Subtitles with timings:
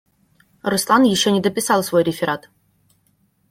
[0.63, 2.49] Руслан еще не дописал свой реферат.